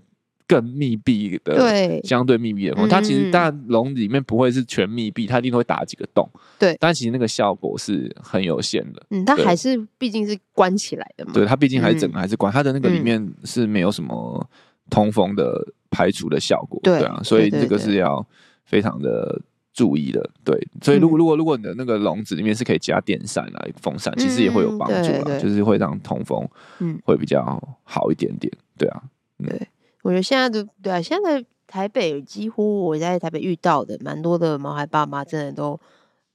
[0.54, 14.48] 更密闭的，对，相对密闭的它其实当然笼里面不会是全密闭，它一定会打几个洞，对，但其实那个效果是很有限的，嗯，它还是毕竟是关起来的嘛，对，它毕竟还是整个还是关，它的那个里面是没有什么
[14.92, 18.24] 通风的排除的效果，对啊，所以这个是要
[18.66, 19.42] 非常的
[19.74, 26.48] 注意的，对，所以如果如果如果你的那个笼子里面是可以加电扇啊、风扇，其实也会有帮助啊，就是会让通风
[26.80, 27.00] 嗯。
[27.04, 29.02] 会比较好一点点，对啊，
[29.44, 29.68] 对。
[30.04, 35.80] 我觉得现在的对啊，现在台北几乎我在台北遇到的蛮多的毛孩爸妈，真的都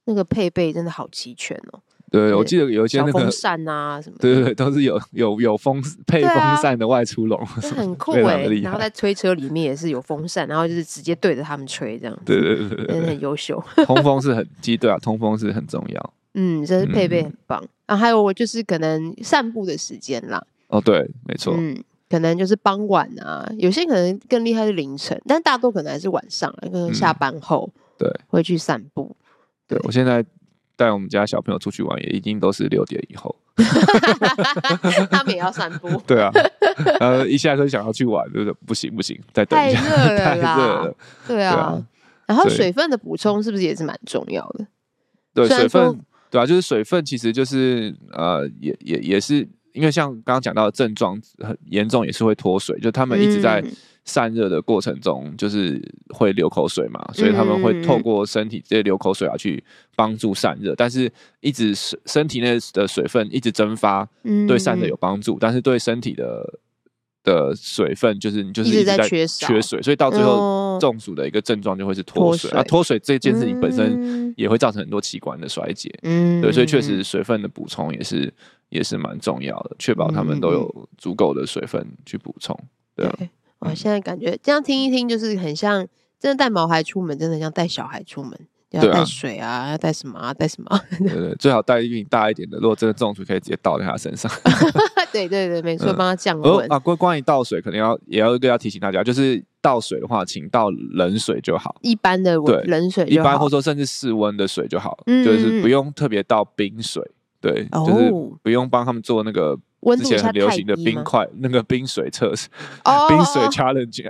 [0.06, 1.78] 那个配备真的好齐全哦。
[2.10, 7.38] 对，我记得有一些那个风扇啊什么，对对对，都是有有有风配风扇的外出笼，
[7.76, 8.46] 很酷哎。
[8.62, 12.18] 然后在推车里面也是有风扇，然后就是直接对着他们吹这样。
[12.24, 13.62] 对对对对，真的很优秀。
[13.84, 16.14] 通风是很，其实对啊，通风是很重要。
[16.32, 17.62] 嗯，这是配备很棒。
[17.86, 20.42] 然后还有我就是可能散步的时间啦。
[20.68, 21.54] 哦，对，没错。
[21.58, 21.76] 嗯。
[22.08, 29.14] 可能就是傍晚啊，有些可能更厉害是凌晨，但大多可能还是晚上，可能下班后，对，会去散步。
[29.66, 30.24] 对，我现在
[30.76, 33.34] 带我们家小朋友出去玩，也一定都是六点以后。
[35.10, 36.00] 他们也要散步。
[36.06, 36.30] 对啊，
[37.00, 40.96] 呃一下课想要去玩，就是不行不行，再等一下，太热了， 太热了。
[41.26, 41.84] 对啊，
[42.26, 44.66] 然后水分的补充是不是也是蛮重要的？
[45.34, 49.46] 对，水分，对啊，就是水分，其实就是呃，也也也是。
[49.78, 53.64] 因为像刚刚讲到的症状很严重，也是会脱水，就他们一直在
[54.04, 59.62] 散热的过程中，就是会流口水嘛，所以他们会透过身体这些流口水啊去
[59.94, 60.74] 帮助散热。
[60.74, 61.08] 但是
[61.40, 64.08] 一直身身体内的水分一直蒸发，
[64.48, 66.58] 对散热有帮助，但是对身体的
[67.22, 72.64] 的水分就是你就是一直在缺缺水，所以到最后中暑的一个症状就会是脱水啊。
[72.64, 78.32] 脱水这件事情本身也会造成很多器官的衰竭，嗯，对，所以确实水分的补充也是。
[78.68, 82.58] 也是蛮重要的，确保他们都有足够的水分去补充。
[82.94, 83.14] 对啊，
[83.60, 85.86] 我现在感觉这样听一听，就是很像
[86.18, 88.32] 真的带毛孩出门，真的像带小孩出门，
[88.70, 90.80] 要带水啊，要带什么啊，带什么？
[90.98, 94.30] 对对，最好带一瓶大一点的，如果真的中暑，可以直接倒在他身上。
[95.10, 96.70] 对对对，没错，帮他降温。
[96.70, 107.02] 啊，关关于倒水，可能要也要一个要提醒大家，就是倒水的话，请倒冷水就好，一般的对冷水，一般或者说甚至室温的水就好，就是不用特别倒冰水。
[107.40, 109.56] 对，就是不用帮他们做那个
[109.96, 112.48] 之前很流行的冰块，那个冰水测试，
[113.08, 114.02] 冰水 challenge，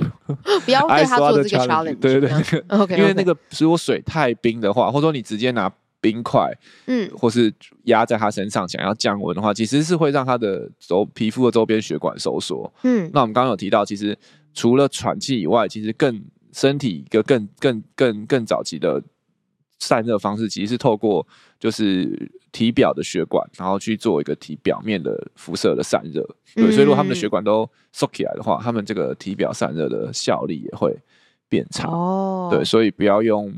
[0.64, 6.52] 不要对他做这个 challenge，对对对，因为那个如果水太冰的话，或者说你直接拿冰块，
[6.86, 7.50] 嗯，或是
[7.84, 14.14] 压在他身上想要降温的话，其实是会让他的周皮肤的周边血管收缩，嗯，那我们刚刚有提到，其实
[14.52, 19.02] 除了喘气以外，其实更身体一个更更更更早期的。
[19.78, 21.26] 散热方式其实是透过
[21.58, 26.26] 就是体表的血管，然后去做一个体表面的辐射的散热。
[26.54, 30.96] 对，所以如果他们的血管都缩起来的话，他们这个体表散热的效力也会
[31.48, 31.88] 变差。
[31.88, 33.52] 哦，对，所以不要用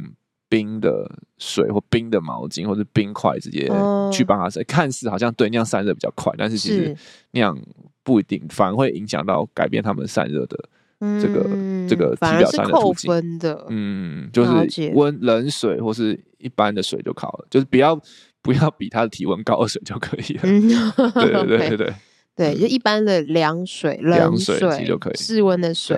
[0.48, 3.70] 冰的水或冰的毛巾或者冰块直接
[4.12, 6.96] 去帮他散，看似好像对那样散热比较快，但是其实
[7.30, 7.56] 那样
[8.02, 10.58] 不一定，反而会影响到改变他们散热的
[11.00, 13.66] 这个、嗯、这个体表上的途径的。
[13.68, 18.00] 嗯，就是温冷水或是一般的水就好了，就是不要
[18.42, 20.40] 不要比他的体温高二水就可以了。
[20.44, 20.68] 嗯、
[21.14, 21.94] 对对对对对，
[22.34, 25.96] 对，就一般的凉水、冷水就可以，室温的水。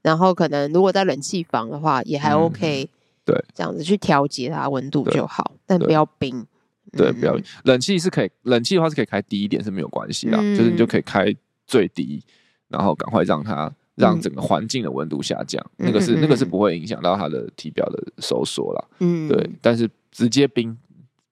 [0.00, 2.88] 然后可能如果在冷气房的话，也还 OK，嗯、
[3.26, 6.46] 对，这样子去调节它温度就好，但不要冰。
[6.92, 7.44] 对，不要冰。
[7.64, 11.34] 冷气是可以，冷气的话是可以开低一点是没有关系啦，嗯、就是你就可以开
[11.66, 12.22] 最低，
[12.68, 18.84] 然后赶快让它让整个环境的温度下降，嗯、那个是那个是不会影响到它的体表的收缩啦。
[19.00, 20.76] 嗯，对，但是直接冰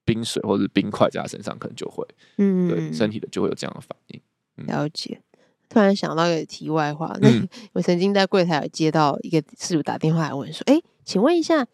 [0.04, 2.06] 冰水或者冰块在它身上可能就会，
[2.38, 4.20] 嗯，对，身体的就会有这样的反应。
[4.58, 5.20] 嗯、了解。
[5.68, 7.28] 突然想到一个题外话，那
[7.72, 11.66] 我曾经在柜台有接到一个事主打电话来问说：“哎、欸，请问一下，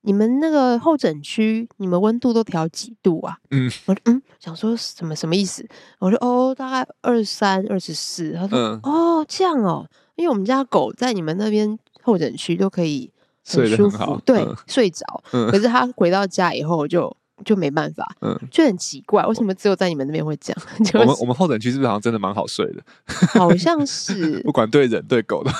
[0.00, 5.64] 你们那个候诊区，你们温度都调几度啊？”嗯，我说嗯，想说什么什么意思？
[6.00, 8.32] 我说哦，大概二三、二十四。
[8.32, 13.10] 他说、嗯、哦，这样哦，因为我们家狗在你们那边候诊区都可以
[13.46, 15.04] 很舒服，很对，嗯、睡着。
[15.30, 17.16] 可是它回到家以后就。
[17.44, 20.62] 就没办法，嗯，就很奇怪，为什么只有在你们那边会这样？
[20.82, 22.82] 就是、我们我们候诊区是不是好像真的蛮好睡的？
[23.38, 25.50] 好像是， 不管对人对狗都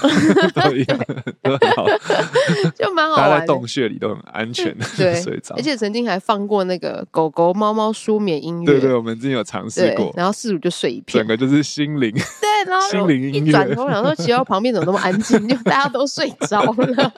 [0.62, 0.98] 都一样，
[1.42, 1.84] 都很好，
[2.74, 3.28] 就蛮好玩。
[3.28, 8.64] 大家在洞穴里都很安全的对睡着，而且曾经还放过那个狗狗猫猫舒眠音乐。
[8.64, 13.48] 对对，我们之前有尝试过，然后事主就睡一片，整个就是心灵对，然后心灵音乐。
[13.48, 15.36] 一转头想说，骑到旁边怎么那么安静？
[15.48, 17.12] 就大家都睡着了。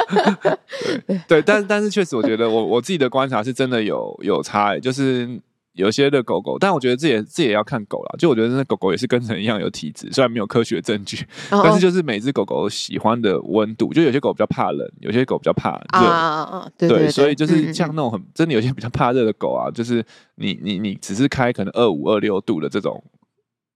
[1.06, 5.40] 对对，但但是确实，我觉得我我自己的观察是真的有有差，就是
[5.74, 8.14] 有些的狗狗，但我觉得这也这也要看狗啦。
[8.18, 20.04] 就我觉得那狗狗也是跟人一样有体质，虽然没有科学证据，哦、 但是就是每只狗狗喜欢的温度，就有些狗比较怕冷，有些狗比较怕热啊，啊，啊对，对，对，对，所以就是像那种很真的有些比较怕热的狗啊，就是
[20.36, 23.02] 你你你只是开可能二五二六度的这种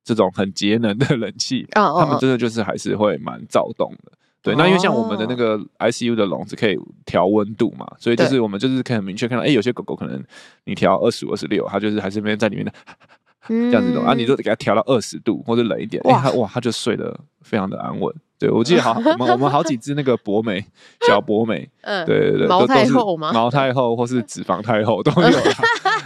[0.05, 4.13] 这种很节能的冷气，他们真的就是还是会蛮躁动的。
[4.43, 10.23] 对，那因为像我们的那个 ICU 的笼子可以调温度嘛，所以就是我们就是可以很明确看到，哎，有些狗狗可能
[10.65, 12.71] 你调二十五、二十六，它就是还是没在里面的
[13.49, 18.15] 这样子的，啊，你就给它调到二十度或者冷一点，哎，它哇，它就睡得非常的安稳。
[18.39, 20.63] 对，我记得好， 我们我们好几只那个博美
[21.09, 23.33] 小博美，嗯，对对对，毛太后吗？
[23.33, 25.39] 毛太后或是脂肪太后都有，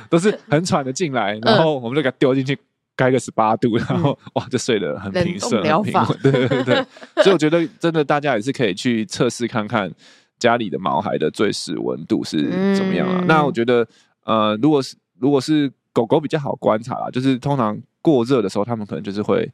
[0.08, 2.56] 都是很喘的进来，然后我们就给它丢进去。
[2.98, 6.18] 开个十八度，然后、嗯、哇，就睡得很平顺、很平稳。
[6.22, 6.84] 对对对，
[7.22, 9.90] 所以我觉得真的大家也是可以去测试看看
[10.38, 12.42] 家里的毛孩的最适温度是
[12.74, 13.20] 怎么样啊。
[13.22, 13.88] 嗯、那我觉得，
[14.26, 19.50] 呃，如果是如果是狗狗比较好观察啦，就是通常过热的时候，它们可能就是会。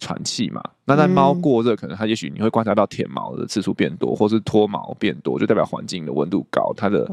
[0.00, 7.06] 喘气嘛，那在猫过热，可能它也许你会观察到舔毛的次数变多，或是脱毛变多，就代表环境的温度高，它的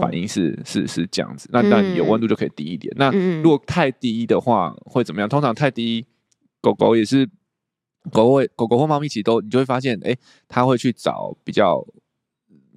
[0.00, 1.48] 反应是、哦、是是这样子。
[1.52, 2.94] 那那有温度就可以低一点。
[2.96, 5.28] 嗯、那如果太低的话会怎么样？
[5.28, 6.06] 通常太低，
[6.62, 7.28] 狗狗也是
[8.12, 11.84] 狗会狗狗或猫咪其实都你就会发现，哎、欸，它会去找比较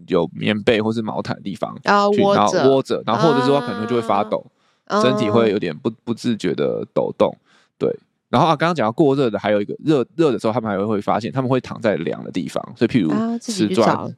[0.07, 4.45] 有棉被或是毛毯的地方啊窝着窝着，然后或者说它可能就会发抖，
[4.85, 7.33] 啊、身体会有点不不自觉的抖动，
[7.77, 7.95] 对。
[8.31, 14.15] 然后啊，刚刚讲到过热的，还有一个热热的时候，他们还会会发现，他们会躺在凉的地方，所以譬如瓷砖、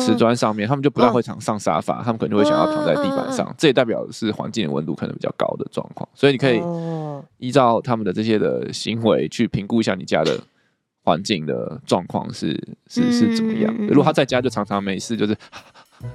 [0.00, 6.60] 瓷砖上面，他们就不太会躺上沙发，他们可能就会想要躺在地板上，这也代表是环境的温度可能比较高的状况，所以你可以
[7.38, 10.36] 依照他们的这些的行为去评估一下你家的
[11.04, 13.72] 环境的状况是是是怎么样。
[13.86, 15.36] 如果他在家就常常没事，就是。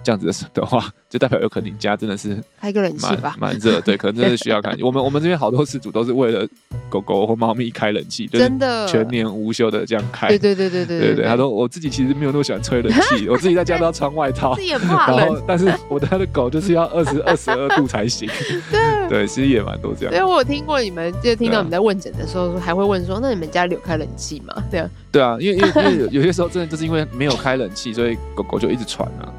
[0.04, 4.76] 这样子的话，就代表有可能你家真的是开个冷气吧，蛮热，对，可能真的是需要开。
[4.84, 6.47] 我们我们这边好多事主都是为了
[6.89, 10.28] 狗狗或猫咪开冷气，真的全年无休的这样开。
[10.30, 11.26] 对对对对对对对。
[11.26, 15.17] 他说我自己其实没有那么喜欢吹冷气， 我自己在家都要穿外套，自己也怕冷。
[15.19, 18.30] 然后，但是我的他的狗就是要二十二十二度才行。
[18.71, 20.13] 对对，其实也蛮多这样。
[20.13, 24.63] 因为我有听过你们，就听到你们在问诊的时候，还会问说，那你们家里有开冷气吗？
[24.69, 29.32] 对啊，对啊，因为因为因为有些时候真的就是因为没有开冷气，所以狗狗就一直喘啊。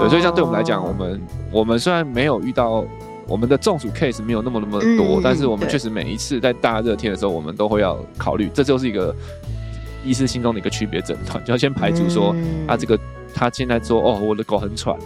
[0.00, 2.84] 对，所以像对我们来讲，我们我们虽然没有遇到
[3.26, 9.14] 我们的中暑 case 没有那么那么多，嗯、但是我们确实每一次在大热天的时候，我们都会要考虑，这就是一个
[10.04, 12.34] 医师心中的一个区别诊断， 就要先排除说，
[12.66, 12.98] 他这个
[13.34, 14.96] 他现在说哦，我的狗很喘。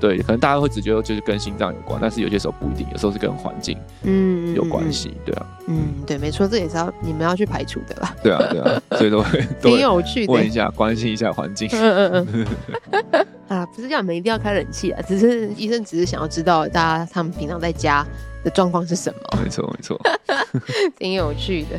[0.00, 8.14] 对，可能大家会只觉得就是跟心脏有关，但是有些时候不一定，有时候是跟环境嗯有关系，对啊，嗯，对，没错，这也是要你们要去排除的啦。
[8.22, 11.70] 对啊，对啊，所以都会 挺有趣的，问一下，关心一下环境。
[11.72, 13.26] 嗯嗯嗯。
[13.48, 18.04] 啊，不是叫你们一定要开冷气啊，只是医生只是想要知道大家他们平常在家
[18.42, 19.38] 的状况是什么。
[19.42, 20.00] 没错，没错，
[20.98, 21.78] 挺有趣的。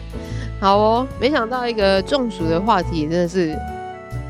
[0.60, 3.58] 好哦，没想到一个中暑的话题真的是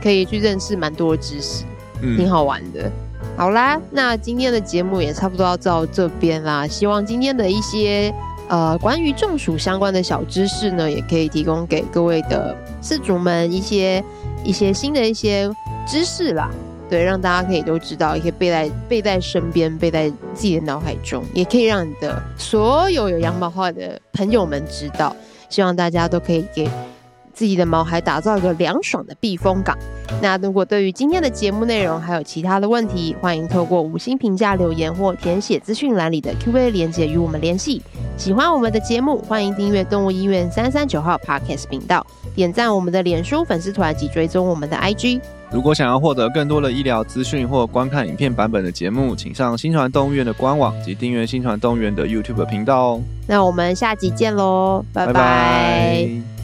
[0.02, 1.66] 可以去认识蛮多的知识，
[2.02, 2.90] 嗯，挺好玩的。
[3.36, 6.66] 好啦，那今天的节目也差不多要到这边啦。
[6.66, 8.14] 希望今天的一些
[8.48, 14.02] 呃关于中暑相关的小知识呢，也可以提供给各位的饲主们一些
[14.44, 15.54] 一些新的一些
[15.86, 16.50] 知识啦。
[16.90, 25.16] 对，让大家可以都知道，也可以背在背在身边，背在自己的脑海中，也可以让你的所有有羊毛孩的朋友们知道。
[25.50, 26.70] 希望大家都可以给
[27.34, 29.78] 自己的毛孩打造一个凉爽的避风港。
[30.22, 37.82] 那如果对于今天的节目内容还有其他的问题，欢迎透过五星评价留言或填写资讯栏里的 Q&A 连接与我们联系。
[38.18, 45.22] 喜欢我们的节目，欢迎订阅动物医院三三九号 Podcast 频道，点赞我们的脸书粉丝团及追踪我们的 IG。
[45.56, 53.02] 如果想要获得更多的医疗资讯或观看影片版本的节目，请上新传动物园的官网及订阅新传动物园的 YouTube 频道哦。
[53.26, 55.14] 那我们下集见喽，拜拜。
[55.14, 56.35] 拜拜。